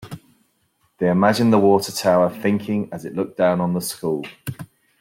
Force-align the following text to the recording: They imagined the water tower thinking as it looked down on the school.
They 0.97 1.11
imagined 1.11 1.53
the 1.53 1.59
water 1.59 1.91
tower 1.91 2.27
thinking 2.31 2.89
as 2.91 3.05
it 3.05 3.13
looked 3.13 3.37
down 3.37 3.61
on 3.61 3.73
the 3.75 3.81
school. 3.81 4.23